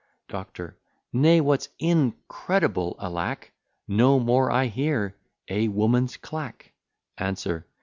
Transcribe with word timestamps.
DOCTOR. 0.29 0.75
Nay, 1.13 1.39
what's 1.41 1.69
incredible, 1.77 2.95
alack! 2.97 3.51
No 3.87 4.17
more 4.19 4.49
I 4.49 4.65
hear 4.65 5.15
a 5.47 5.67
woman's 5.67 6.17
clack. 6.17 6.73
ANSWER. 7.19 7.67